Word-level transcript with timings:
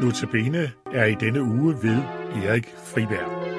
Notabene 0.00 0.72
er 0.92 1.04
i 1.04 1.14
denne 1.14 1.42
uge 1.42 1.74
ved 1.82 1.98
Erik 2.44 2.74
Friberg. 2.84 3.53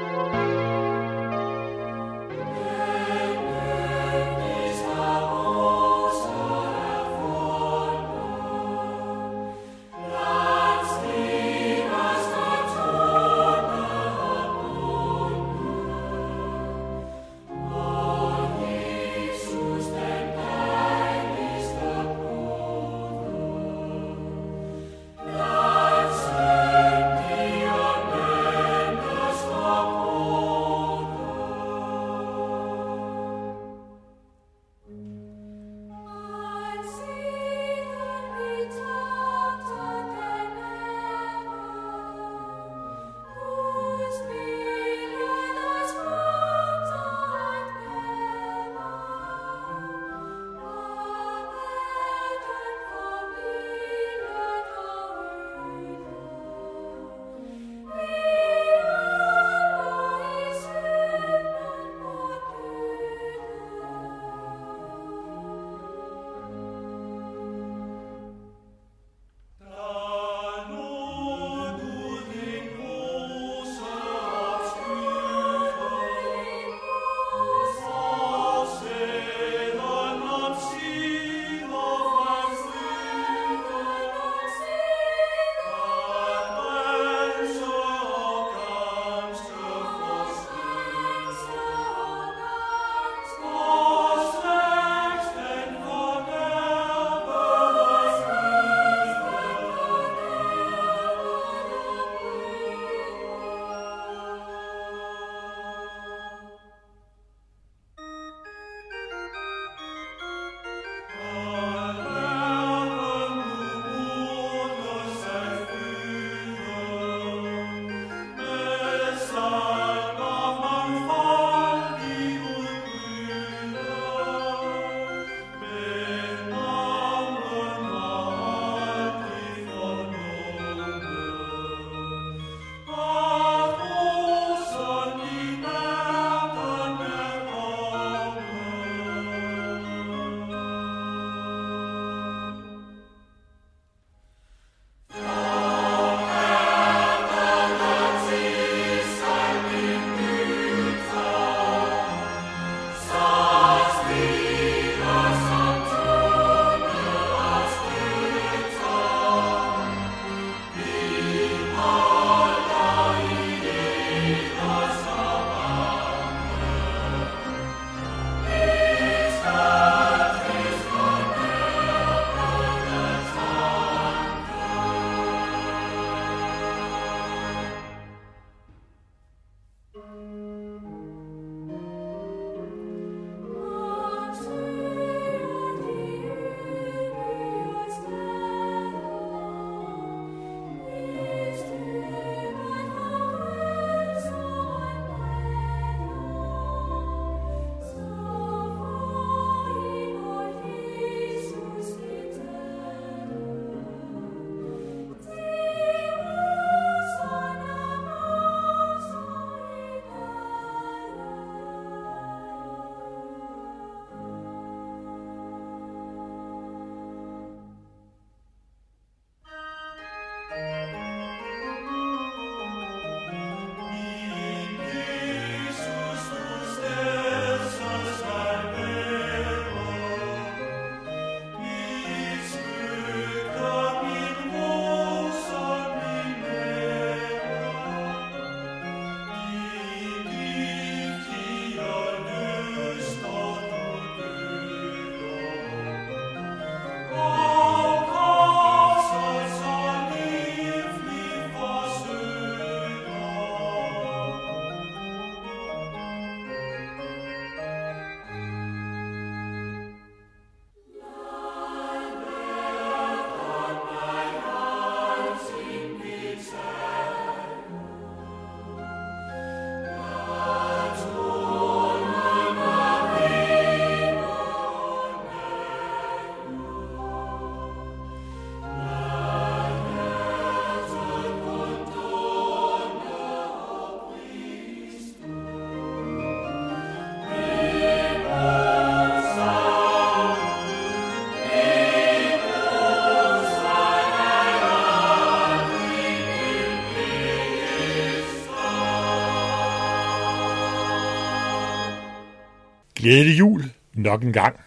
Glædelig 303.05 303.39
jul 303.39 303.63
nok 303.93 304.23
en 304.23 304.33
gang. 304.33 304.59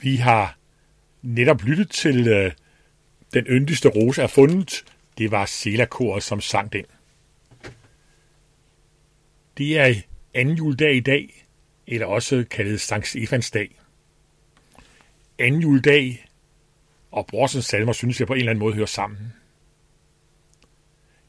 Vi 0.00 0.16
har 0.16 0.58
netop 1.22 1.62
lyttet 1.62 1.90
til 1.90 2.28
øh, 2.28 2.52
Den 3.34 3.46
yndigste 3.46 3.88
rose 3.88 4.22
er 4.22 4.26
fundet. 4.26 4.84
Det 5.18 5.30
var 5.30 5.46
Selakoret, 5.46 6.22
som 6.22 6.40
sang 6.40 6.72
den. 6.72 6.84
Det 9.58 9.78
er 9.78 9.94
anden 10.34 10.54
juledag 10.54 10.94
i 10.94 11.00
dag, 11.00 11.46
eller 11.86 12.06
også 12.06 12.44
kaldet 12.50 12.80
Sankt 12.80 13.06
Stefans 13.06 13.50
dag. 13.50 13.80
Anden 15.38 15.60
juledag 15.60 16.26
og 17.10 17.26
Brorsens 17.26 17.66
salmer 17.66 17.92
synes 17.92 18.20
jeg 18.20 18.26
på 18.26 18.32
en 18.32 18.38
eller 18.38 18.50
anden 18.50 18.64
måde 18.64 18.74
hører 18.74 18.86
sammen. 18.86 19.32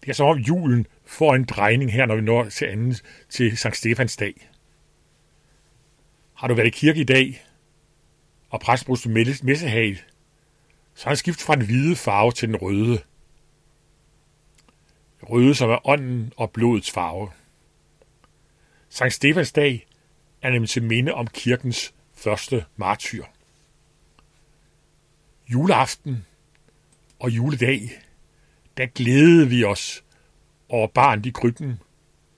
Det 0.02 0.10
er 0.10 0.14
som 0.14 0.28
om 0.28 0.38
julen 0.38 0.88
får 1.06 1.36
en 1.36 1.46
drejning 1.46 1.94
her, 1.94 2.06
når 2.06 2.16
vi 2.16 2.22
når 2.22 2.50
til 2.50 2.66
anden 2.66 2.96
til 3.30 3.58
Sankt 3.58 3.78
Stefans 3.78 4.18
dag. 4.18 4.50
Har 6.38 6.48
du 6.48 6.54
været 6.54 6.68
i 6.68 6.70
kirke 6.70 7.02
i 7.02 7.04
dag, 7.04 7.46
og 8.50 8.60
præstbrugst 8.60 9.08
messehal, 9.44 10.02
så 10.94 11.04
har 11.04 11.10
han 11.10 11.18
skiftet 11.18 11.46
fra 11.46 11.56
den 11.56 11.66
hvide 11.66 11.96
farve 11.96 12.32
til 12.32 12.48
den 12.48 12.56
røde. 12.56 13.02
Røde, 15.24 15.56
som 15.56 15.70
er 15.70 15.88
ånden 15.88 16.34
og 16.38 16.52
blodets 16.52 16.92
farve. 16.92 17.32
Sankt 18.90 19.14
Stefans 19.14 19.52
dag 19.52 19.88
er 20.42 20.50
nemlig 20.50 20.70
til 20.70 20.84
minde 20.84 21.14
om 21.14 21.28
kirkens 21.28 21.94
første 22.14 22.66
martyr. 22.76 23.26
Juleaften 25.48 26.26
og 27.20 27.30
juledag, 27.30 28.02
der 28.78 28.86
glædede 28.86 29.50
vi 29.50 29.64
os 29.64 30.04
over 30.70 30.88
barn 30.88 31.26
i 31.26 31.30
krybben, 31.30 31.80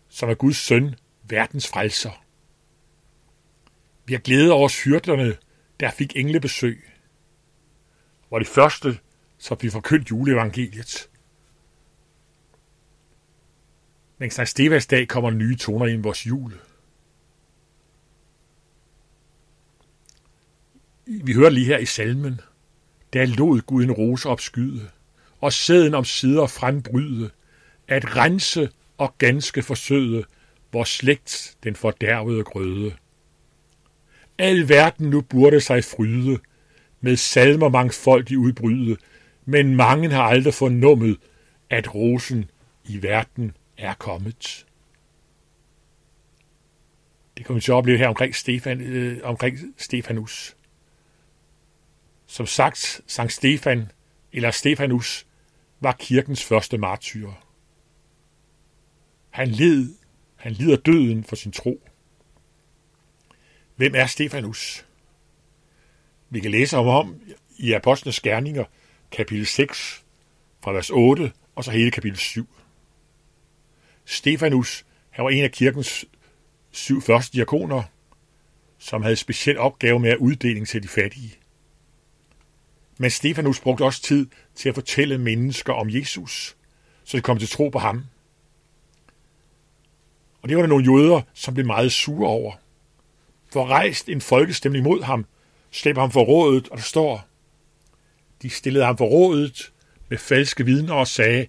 som 0.10 0.30
er 0.30 0.34
Guds 0.34 0.58
søn, 0.58 0.96
verdens 1.24 1.68
frelser. 1.68 2.29
Vi 4.10 4.14
har 4.14 4.22
glædet 4.22 4.52
over 4.52 4.84
hyrderne, 4.84 5.38
der 5.80 5.92
fik 5.92 6.16
englebesøg. 6.16 6.92
Var 8.32 8.40
det 8.40 8.48
første, 8.48 9.00
som 9.38 9.58
vi 9.62 9.70
forkyndt 9.70 10.12
juleevangeliet. 10.12 11.10
Men 14.18 14.32
Sankt 14.32 14.50
Stevas 14.50 14.88
dag 14.88 15.08
kommer 15.08 15.30
nye 15.30 15.56
toner 15.56 15.86
ind 15.86 16.00
i 16.00 16.04
vores 16.04 16.28
jul. 16.28 16.60
Vi 21.06 21.34
hører 21.34 21.50
lige 21.50 21.66
her 21.66 21.78
i 21.78 21.86
salmen, 21.86 22.42
der 23.14 23.26
lod 23.26 23.62
Gud 23.62 23.84
en 23.84 23.92
rose 23.92 24.30
opskyde, 24.30 24.90
og 25.42 25.54
sæden 25.54 25.94
om 25.94 26.06
sider 26.06 26.48
frembryde, 26.48 27.30
at 27.88 28.16
rense 28.16 28.72
og 28.98 29.16
ganske 29.18 29.64
forsøde 29.64 30.26
vor 30.72 30.84
slægt 30.84 31.58
den 31.64 31.76
fordærvede 31.76 32.44
grøde. 32.44 32.96
Al 34.40 34.70
verden 34.70 35.10
nu 35.10 35.22
burde 35.22 35.62
sig 35.62 35.84
fryde, 35.84 36.40
med 37.02 37.16
salmer 37.16 37.70
mangfoldig 37.70 38.38
udbryde, 38.38 38.98
men 39.46 39.76
mange 39.76 40.10
har 40.10 40.24
aldrig 40.24 40.54
fornummet, 40.54 41.18
at 41.70 41.96
rosen 41.96 42.52
i 42.86 43.04
verden 43.04 43.58
er 43.78 43.94
kommet. 43.94 44.66
Det 47.38 47.46
kan 47.46 47.56
vi 47.56 47.62
så 47.62 47.74
opleve 47.74 47.98
her 47.98 48.08
omkring, 48.08 48.36
Stefan, 48.36 48.82
øh, 48.82 49.20
omkring 49.24 49.58
Stefanus. 49.78 50.56
Som 52.26 52.46
sagt, 52.46 53.02
Sankt 53.08 53.34
Stefan 53.34 53.92
eller 54.32 54.52
Stefanus 54.52 55.28
var 55.80 55.96
kirkens 56.00 56.44
første 56.44 56.78
martyr. 56.78 57.30
Han 59.30 59.48
led, 59.48 59.96
han 60.36 60.52
lider 60.52 60.76
døden 60.76 61.24
for 61.24 61.36
sin 61.36 61.52
tro. 61.52 61.82
Hvem 63.80 63.96
er 63.96 64.06
Stefanus? 64.06 64.86
Vi 66.30 66.40
kan 66.40 66.52
læse 66.52 66.78
om 66.78 66.86
ham 66.86 67.22
i 67.58 67.74
Apostlenes 67.74 68.20
Gerninger, 68.20 68.66
kapitel 69.12 69.46
6, 69.46 70.04
fra 70.64 70.72
vers 70.72 70.90
8, 70.90 71.32
og 71.56 71.64
så 71.64 71.72
hele 71.72 71.92
kapitel 71.92 72.18
7. 72.18 72.48
Stefanus, 74.06 74.86
han 75.10 75.26
var 75.26 75.32
en 75.32 75.44
af 75.44 75.52
kirkens 75.52 76.06
syv 76.72 77.02
første 77.02 77.38
diakoner, 77.38 77.84
som 78.78 79.02
havde 79.04 79.16
speciel 79.16 79.58
opgave 79.58 80.00
med 80.00 80.10
at 80.10 80.18
uddeling 80.18 80.68
til 80.68 80.84
de 80.84 80.88
fattige. 80.88 81.38
Men 82.98 83.10
Stefanus 83.10 83.60
brugte 83.60 83.86
også 83.86 84.02
tid 84.02 84.28
til 84.56 84.70
at 84.70 84.76
fortælle 84.76 85.18
mennesker 85.18 85.74
om 85.74 85.90
Jesus, 85.90 86.58
så 87.04 87.18
de 87.18 87.22
kom 87.22 87.40
til 87.40 87.50
tro 87.50 87.70
på 87.70 87.80
ham. 87.80 88.06
Og 90.42 90.50
det 90.50 90.58
var 90.58 90.64
der 90.64 90.70
nogle 90.70 90.94
jøder, 90.94 91.22
som 91.34 91.54
blev 91.54 91.66
meget 91.66 91.92
sure 91.92 92.30
over 92.30 92.54
får 93.54 93.66
rejst 93.66 94.10
en 94.10 94.22
folkestemning 94.22 94.84
mod 94.84 95.04
ham, 95.04 95.26
slæb 95.72 95.98
ham 95.98 96.12
for 96.12 96.22
rådet, 96.22 96.70
og 96.70 96.78
der 96.78 96.84
står, 96.84 97.28
de 98.42 98.50
stillede 98.50 98.86
ham 98.86 98.98
for 98.98 99.06
rådet 99.06 99.72
med 100.10 100.18
falske 100.18 100.66
vidner 100.66 100.94
og 100.94 101.08
sagde, 101.08 101.48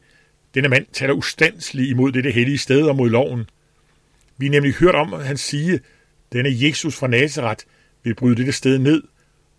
denne 0.55 0.69
mand 0.69 0.87
taler 0.93 1.15
ustandsligt 1.15 1.91
imod 1.91 2.13
dette 2.13 2.31
hellige 2.31 2.59
sted 2.59 2.83
og 2.83 2.97
mod 2.97 3.11
loven. 3.11 3.51
Vi 4.37 4.47
har 4.47 4.51
nemlig 4.51 4.75
hørt 4.75 4.95
om, 4.95 5.15
at 5.15 5.27
han 5.27 5.37
sige, 5.37 5.81
denne 6.33 6.51
Jesus 6.53 6.97
fra 6.97 7.07
Nazareth 7.07 7.65
vil 8.03 8.15
bryde 8.15 8.37
dette 8.37 8.53
sted 8.53 8.79
ned 8.79 9.03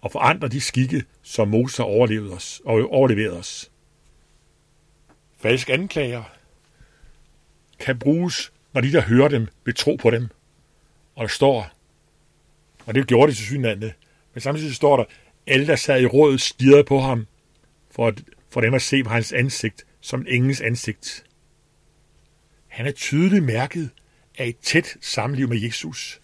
og 0.01 0.11
forandre 0.11 0.47
de 0.47 0.61
skikke, 0.61 1.03
som 1.23 1.47
Moses 1.47 1.79
overlevede 1.79 2.33
os, 2.33 2.61
og 2.65 2.91
overleverede 2.91 3.37
os. 3.37 3.71
Falsk 5.41 5.69
anklager 5.69 6.23
kan 7.79 7.99
bruges, 7.99 8.51
når 8.73 8.81
de, 8.81 8.91
der 8.91 9.01
hører 9.01 9.27
dem, 9.27 9.47
vil 9.65 9.75
tro 9.75 9.95
på 9.95 10.09
dem. 10.09 10.27
Og 11.15 11.21
der 11.21 11.27
står, 11.27 11.71
og 12.85 12.95
det 12.95 13.07
gjorde 13.07 13.31
de 13.31 13.37
til 13.37 13.45
synlande, 13.45 13.93
men 14.33 14.41
samtidig 14.41 14.75
står 14.75 14.97
der, 14.97 15.03
alle, 15.47 15.67
der 15.67 15.75
sad 15.75 16.01
i 16.01 16.05
rådet, 16.05 16.41
stirrede 16.41 16.83
på 16.83 16.99
ham, 16.99 17.27
for, 17.91 18.07
at, 18.07 18.23
for 18.49 18.61
dem 18.61 18.73
at 18.73 18.81
se 18.81 19.03
på 19.03 19.09
hans 19.09 19.33
ansigt 19.33 19.85
som 20.01 20.25
engens 20.27 20.61
ansigt. 20.61 21.23
Han 22.67 22.87
er 22.87 22.91
tydeligt 22.91 23.43
mærket 23.43 23.89
af 24.37 24.47
et 24.47 24.57
tæt 24.57 24.97
samliv 25.01 25.49
med 25.49 25.61
Jesus. 25.61 26.21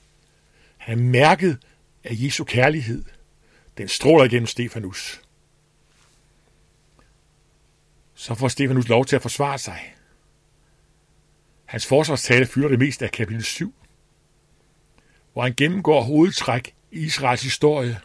Han 0.77 0.99
er 0.99 1.03
mærket 1.03 1.57
af 2.03 2.11
Jesu 2.11 2.43
kærlighed– 2.43 3.03
den 3.77 3.87
stråler 3.87 4.23
igennem 4.23 4.47
Stefanus. 4.47 5.21
Så 8.13 8.35
får 8.35 8.47
Stefanus 8.47 8.87
lov 8.87 9.05
til 9.05 9.15
at 9.15 9.21
forsvare 9.21 9.57
sig. 9.57 9.95
Hans 11.65 11.85
forsvarstale 11.85 12.45
fylder 12.45 12.69
det 12.69 12.79
meste 12.79 13.05
af 13.05 13.11
kapitel 13.11 13.43
7, 13.43 13.73
hvor 15.37 15.43
han 15.43 15.53
gennemgår 15.57 16.01
hovedtræk 16.01 16.75
i 16.91 16.99
Israels 16.99 17.43
historie, 17.43 17.99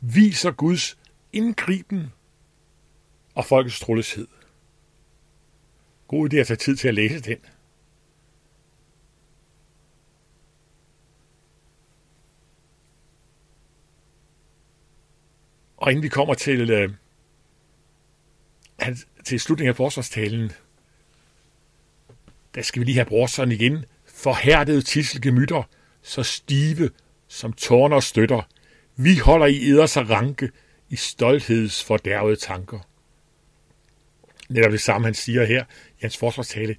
viser 0.00 0.50
Guds 0.50 0.98
indgriben 1.32 2.12
og 3.34 3.44
folkets 3.44 3.80
troløshed. 3.80 4.26
God 6.08 6.32
idé 6.32 6.36
at 6.36 6.46
tage 6.46 6.56
tid 6.56 6.76
til 6.76 6.88
at 6.88 6.94
læse 6.94 7.20
den. 7.20 7.36
Og 15.76 15.90
inden 15.90 16.02
vi 16.02 16.08
kommer 16.08 16.34
til, 16.34 16.70
øh, 16.70 16.90
til 19.24 19.40
slutningen 19.40 19.70
af 19.70 19.76
forsvarstalen, 19.76 20.52
der 22.54 22.62
skal 22.62 22.80
vi 22.80 22.84
lige 22.84 22.96
have 22.96 23.06
brorson 23.06 23.52
igen. 23.52 23.84
Forhærdede 24.06 24.82
tisselgemytter, 24.82 25.62
så 26.02 26.22
stive 26.22 26.90
som 27.28 27.52
tårner 27.52 28.00
støtter. 28.00 28.42
Vi 28.96 29.18
holder 29.18 29.46
i 29.46 29.68
eders 29.68 29.96
ranke 29.96 30.50
i 30.88 30.96
stoltheds 30.96 31.84
fordærvede 31.84 32.36
tanker. 32.36 32.78
Netop 34.48 34.72
det 34.72 34.80
samme, 34.80 35.06
han 35.06 35.14
siger 35.14 35.44
her 35.44 35.64
i 35.90 36.00
hans 36.00 36.16
forsvarstale. 36.16 36.76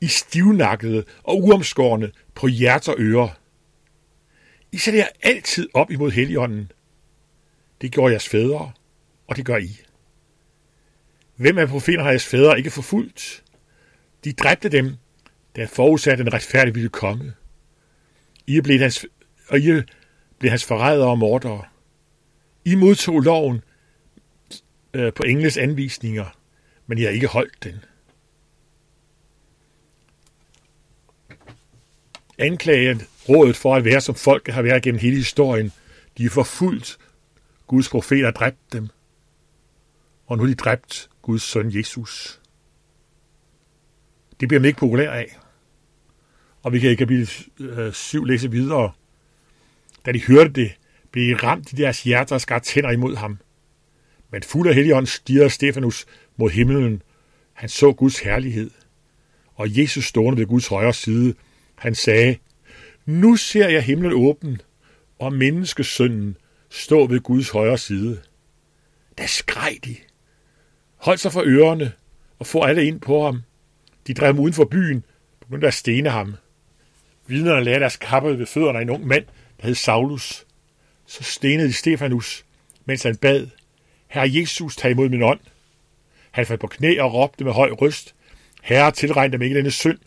I 0.00 0.06
stivnakkede 0.06 1.04
og 1.22 1.42
uomskårne 1.42 2.12
på 2.34 2.46
hjerter 2.46 2.92
og 2.92 2.98
ører. 3.00 3.28
I 4.72 4.78
sætter 4.78 5.00
jer 5.00 5.08
altid 5.22 5.68
op 5.74 5.90
imod 5.90 6.10
heligånden. 6.10 6.72
det 7.80 7.92
gjorde 7.92 8.12
jeres 8.12 8.28
fædre, 8.28 8.72
og 9.26 9.36
det 9.36 9.44
gør 9.44 9.56
I. 9.56 9.80
Hvem 11.36 11.58
af 11.58 11.68
profeterne 11.68 12.02
har 12.02 12.10
jeres 12.10 12.26
fædre 12.26 12.58
ikke 12.58 12.70
forfulgt? 12.70 13.44
De 14.24 14.32
dræbte 14.32 14.68
dem, 14.68 14.96
der 15.56 15.66
forudsatte 15.66 16.22
en 16.22 16.32
retfærdig 16.32 16.74
ville 16.74 16.88
komme. 16.88 17.34
I 18.46 18.56
er 18.56 18.78
hans, 18.78 19.06
og 19.48 19.58
I 19.58 19.82
blev 20.38 20.50
hans 20.50 20.64
forrædere 20.64 21.10
og 21.10 21.18
mordere. 21.18 21.64
I 22.64 22.74
modtog 22.74 23.20
loven 23.20 23.62
øh, 24.94 25.12
på 25.12 25.22
engles 25.22 25.56
anvisninger, 25.56 26.38
men 26.86 26.98
I 26.98 27.02
har 27.02 27.10
ikke 27.10 27.26
holdt 27.26 27.64
den. 27.64 27.84
Anklagen 32.38 33.02
rådet 33.28 33.56
for 33.56 33.74
at 33.74 33.84
være 33.84 34.00
som 34.00 34.14
folk 34.14 34.48
har 34.48 34.62
været 34.62 34.82
gennem 34.82 35.00
hele 35.00 35.16
historien. 35.16 35.72
De 36.18 36.24
er 36.24 36.30
forfulgt 36.30 36.98
Guds 37.66 37.88
profeter 37.88 38.30
dræbt 38.30 38.72
dem, 38.72 38.88
og 40.26 40.36
nu 40.36 40.42
er 40.42 40.46
de 40.46 40.54
dræbt 40.54 41.10
Guds 41.22 41.42
søn 41.42 41.76
Jesus. 41.76 42.40
Det 44.40 44.48
bliver 44.48 44.60
man 44.60 44.66
ikke 44.66 44.78
populær 44.78 45.10
af. 45.10 45.38
Og 46.64 46.72
vi 46.72 46.78
kan 46.78 46.90
i 46.90 46.94
kapitel 46.94 47.28
7 47.92 48.24
læse 48.24 48.50
videre, 48.50 48.92
Da 50.06 50.12
de 50.12 50.22
hørte 50.22 50.50
det, 50.50 50.72
blev 51.10 51.24
de 51.24 51.34
ramt 51.46 51.72
i 51.72 51.76
deres 51.76 52.02
hjerter 52.02 52.34
og 52.34 52.40
skar 52.40 52.58
tænder 52.58 52.90
imod 52.90 53.16
ham. 53.16 53.38
Men 54.30 54.42
fuld 54.42 54.68
af 54.68 54.74
helligånd 54.74 55.06
stirrede 55.06 55.50
Stefanus 55.50 56.06
mod 56.36 56.50
himlen. 56.50 57.02
Han 57.52 57.68
så 57.68 57.92
Guds 57.92 58.18
herlighed. 58.18 58.70
Og 59.54 59.78
Jesus 59.78 60.04
stående 60.04 60.40
ved 60.40 60.46
Guds 60.46 60.66
højre 60.66 60.92
side, 60.92 61.34
han 61.74 61.94
sagde, 61.94 62.36
Nu 63.06 63.36
ser 63.36 63.68
jeg 63.68 63.82
himlen 63.82 64.12
åben, 64.12 64.60
og 65.18 65.32
menneskesønnen 65.32 66.36
stå 66.70 67.06
ved 67.06 67.20
Guds 67.20 67.50
højre 67.50 67.78
side. 67.78 68.20
Da 69.18 69.26
skreg 69.26 69.78
de. 69.84 69.96
Holdt 70.96 71.20
sig 71.20 71.32
for 71.32 71.42
ørerne 71.46 71.92
og 72.38 72.46
få 72.46 72.62
alle 72.62 72.86
ind 72.86 73.00
på 73.00 73.24
ham. 73.24 73.42
De 74.06 74.14
drev 74.14 74.26
ham 74.26 74.38
uden 74.38 74.54
for 74.54 74.64
byen, 74.64 75.04
begyndte 75.40 75.66
at 75.66 75.74
stene 75.74 76.10
ham. 76.10 76.34
Vidnerne 77.26 77.64
lagde 77.64 77.80
deres 77.80 77.96
kappe 77.96 78.38
ved 78.38 78.46
fødderne 78.46 78.78
af 78.78 78.82
en 78.82 78.90
ung 78.90 79.06
mand, 79.06 79.24
der 79.60 79.66
hed 79.66 79.74
Saulus. 79.74 80.46
Så 81.06 81.22
stenede 81.22 81.68
de 81.68 81.72
Stefanus, 81.72 82.44
mens 82.84 83.02
han 83.02 83.16
bad, 83.16 83.48
Herre 84.06 84.30
Jesus, 84.34 84.76
tag 84.76 84.90
imod 84.90 85.08
min 85.08 85.22
ånd. 85.22 85.40
Han 86.30 86.46
faldt 86.46 86.60
på 86.60 86.66
knæ 86.66 87.00
og 87.00 87.14
råbte 87.14 87.44
med 87.44 87.52
høj 87.52 87.70
røst, 87.70 88.14
Herre, 88.62 88.92
tilregn 88.92 89.32
dem 89.32 89.42
ikke 89.42 89.56
denne 89.56 89.70
synd. 89.70 89.98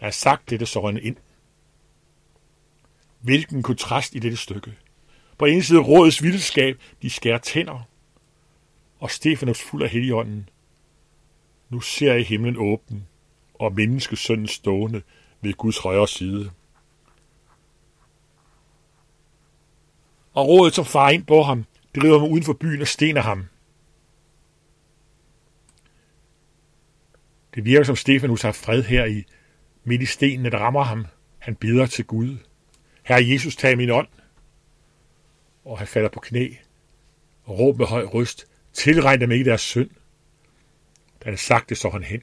Da 0.00 0.04
han 0.04 0.12
sagt 0.12 0.50
dette, 0.50 0.66
så 0.66 0.80
rønne 0.80 1.00
ind. 1.00 1.16
Hvilken 3.20 3.62
kontrast 3.62 4.14
i 4.14 4.18
dette 4.18 4.36
stykke. 4.36 4.72
På 5.38 5.44
en 5.44 5.62
side 5.62 5.78
rådets 5.78 6.22
vildskab, 6.22 6.80
de 7.02 7.10
skærer 7.10 7.38
tænder, 7.38 7.88
og 8.98 9.10
Stefanus 9.10 9.62
fuld 9.62 9.82
af 9.82 9.88
heligånden. 9.88 10.48
Nu 11.70 11.80
ser 11.80 12.12
jeg 12.12 12.26
himlen 12.26 12.56
åben, 12.56 13.06
og 13.54 13.74
menneskesønnen 13.74 14.48
stående 14.48 15.02
ved 15.40 15.54
Guds 15.54 15.78
højre 15.78 16.08
side. 16.08 16.50
Og 20.32 20.48
rådet, 20.48 20.74
som 20.74 20.84
far 20.84 21.10
ind 21.10 21.26
på 21.26 21.42
ham, 21.42 21.64
driver 21.96 22.18
ham 22.18 22.28
uden 22.28 22.44
for 22.44 22.52
byen 22.52 22.80
og 22.80 22.88
stener 22.88 23.20
ham. 23.20 23.44
Det 27.54 27.64
virker 27.64 27.84
som 27.84 27.96
Stefanus 27.96 28.42
har 28.42 28.52
fred 28.52 28.82
her 28.82 29.04
i 29.04 29.24
midt 29.84 30.02
i 30.02 30.06
stenene, 30.06 30.50
der 30.50 30.58
rammer 30.58 30.82
ham. 30.82 31.06
Han 31.38 31.54
beder 31.54 31.86
til 31.86 32.04
Gud. 32.04 32.36
Herre 33.02 33.28
Jesus, 33.28 33.56
tag 33.56 33.76
min 33.76 33.90
ånd. 33.90 34.08
Og 35.64 35.78
han 35.78 35.86
falder 35.86 36.08
på 36.08 36.20
knæ 36.20 36.54
og 37.44 37.58
råber 37.58 37.78
med 37.78 37.86
høj 37.86 38.04
røst, 38.04 38.46
tilregn 38.72 39.20
dem 39.20 39.30
ikke 39.30 39.44
deres 39.44 39.60
synd. 39.60 39.90
Da 41.24 41.28
han 41.28 41.38
sagt 41.38 41.68
det, 41.68 41.78
så 41.78 41.90
han 41.90 42.02
hen. 42.02 42.22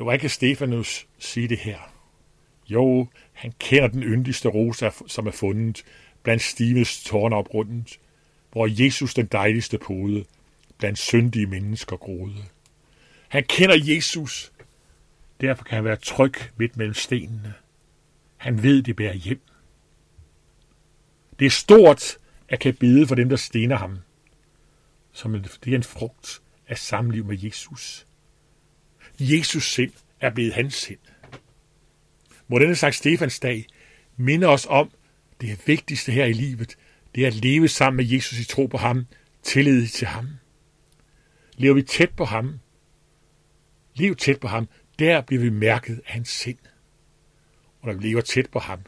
Jo, 0.00 0.04
hvad 0.04 0.18
kan 0.18 0.30
Stefanus 0.30 1.06
sige 1.18 1.48
det 1.48 1.58
her? 1.58 1.78
Jo, 2.68 3.06
han 3.32 3.52
kender 3.58 3.88
den 3.88 4.02
yndigste 4.02 4.48
rose, 4.48 4.90
som 5.06 5.26
er 5.26 5.30
fundet 5.30 5.84
blandt 6.22 6.42
Stives 6.42 7.04
tårnopgrundet, 7.04 8.00
hvor 8.52 8.84
Jesus 8.84 9.14
den 9.14 9.26
dejligste 9.26 9.78
pode 9.78 10.24
blandt 10.78 10.98
syndige 10.98 11.46
mennesker 11.46 11.96
groede. 11.96 12.44
Han 13.28 13.44
kender 13.44 13.76
Jesus, 13.80 14.52
derfor 15.40 15.64
kan 15.64 15.76
han 15.76 15.84
være 15.84 15.96
tryg 15.96 16.34
midt 16.56 16.76
mellem 16.76 16.94
stenene. 16.94 17.54
Han 18.36 18.62
ved, 18.62 18.82
det 18.82 18.96
bærer 18.96 19.14
hjem. 19.14 19.40
Det 21.38 21.46
er 21.46 21.50
stort 21.50 22.18
at 22.48 22.60
kan 22.60 22.74
bede 22.74 23.06
for 23.06 23.14
dem, 23.14 23.28
der 23.28 23.36
stener 23.36 23.76
ham, 23.76 23.98
som 25.12 25.32
det 25.64 25.72
er 25.72 25.76
en 25.76 25.82
frugt 25.82 26.42
af 26.68 26.78
samliv 26.78 27.24
med 27.24 27.38
Jesus. 27.42 28.06
Jesus 29.18 29.72
sind 29.72 29.92
er 30.20 30.30
blevet 30.30 30.54
hans 30.54 30.74
sind. 30.74 30.98
Må 32.48 32.58
denne 32.58 32.76
slags 32.76 32.96
Stefans 32.96 33.40
dag 33.40 33.66
minde 34.16 34.46
os 34.46 34.66
om, 34.66 34.90
det 35.40 35.66
vigtigste 35.66 36.12
her 36.12 36.24
i 36.24 36.32
livet, 36.32 36.76
det 37.14 37.22
er 37.22 37.26
at 37.26 37.34
leve 37.34 37.68
sammen 37.68 37.96
med 37.96 38.14
Jesus 38.14 38.38
i 38.38 38.44
tro 38.44 38.66
på 38.66 38.76
ham, 38.76 39.06
tillid 39.42 39.86
til 39.86 40.06
ham. 40.06 40.28
Lever 41.56 41.74
vi 41.74 41.82
tæt 41.82 42.10
på 42.16 42.24
ham, 42.24 42.60
lev 43.94 44.16
tæt 44.16 44.40
på 44.40 44.48
ham, 44.48 44.68
der 44.98 45.20
bliver 45.20 45.42
vi 45.42 45.50
mærket 45.50 46.00
af 46.06 46.12
hans 46.12 46.28
sind. 46.28 46.58
Og 47.80 47.86
når 47.86 47.94
vi 47.94 48.08
lever 48.08 48.20
tæt 48.20 48.50
på 48.50 48.58
ham, 48.58 48.80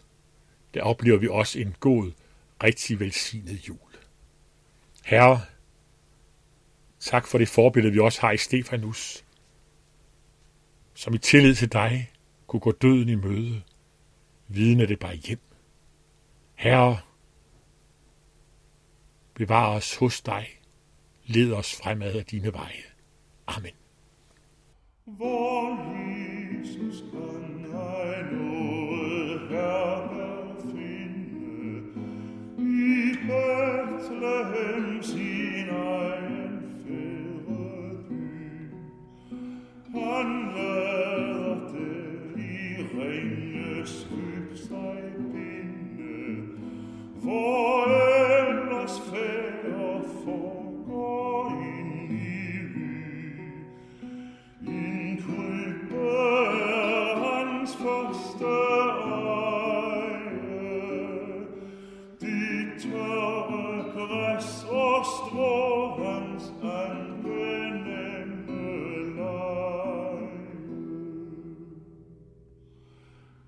der 0.75 0.83
oplever 0.83 1.19
vi 1.19 1.29
også 1.29 1.59
en 1.59 1.75
god, 1.81 2.13
rigtig 2.63 3.01
velsignet 3.01 3.69
jul. 3.69 3.79
Herre, 5.05 5.41
tak 7.01 7.27
for 7.27 7.39
det 7.39 7.49
forbillede, 7.49 7.93
vi 7.93 7.99
også 7.99 8.21
har 8.21 8.33
i 8.33 8.37
Stefanus, 8.37 9.25
som 10.95 11.15
i 11.15 11.19
tillid 11.19 11.55
til 11.55 11.73
dig 11.73 12.11
kunne 12.47 12.61
gå 12.61 12.73
døden 12.73 13.09
i 13.09 13.15
møde, 13.15 13.63
vidne 14.49 14.87
det 14.87 14.99
bare 14.99 15.15
hjem. 15.15 15.41
Herre, 16.55 16.99
bevar 19.35 19.77
os 19.77 19.97
hos 19.97 20.21
dig, 20.21 20.47
led 21.27 21.53
os 21.53 21.77
fremad 21.77 22.15
af 22.15 22.25
dine 22.25 22.53
veje. 22.53 22.83
Amen. 23.47 23.73
Hvor 25.05 25.95
Jesus 25.95 27.01
kan 27.01 27.67
jeg 27.73 28.23
noget 28.33 29.49
her 29.49 30.57
finde, 30.61 31.93
i 32.59 33.17
Bethlehem 33.27 35.03
sin 35.03 35.42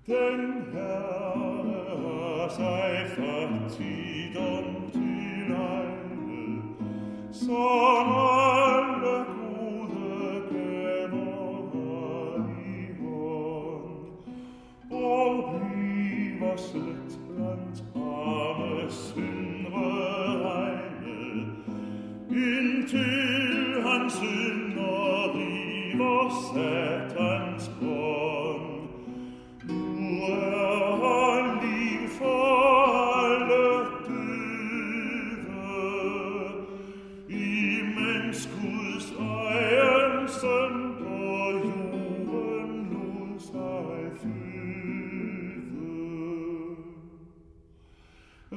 Denn 0.07 0.65
Herr 0.73 2.49
sei 2.49 3.05
verzieht 3.15 4.35
um 4.37 4.91
die 4.93 5.49
Leine, 5.49 6.61
so 7.31 7.84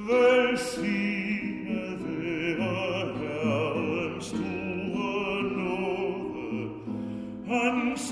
Velsignet 0.09 1.99
være 2.07 3.13
Herrens 3.17 4.25
store 4.25 4.68
hans 7.49 8.11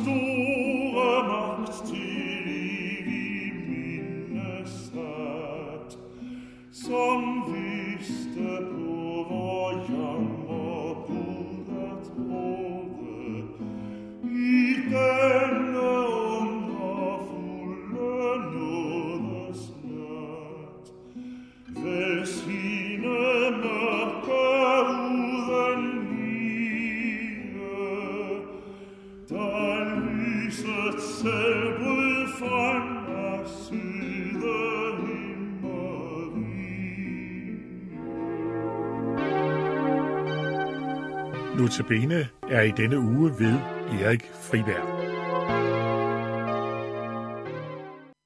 Notabene 41.58 42.28
er 42.50 42.62
i 42.62 42.72
denne 42.72 43.00
uge 43.00 43.40
ved 43.40 43.54
Erik 44.02 44.32
Friberg. 44.42 44.97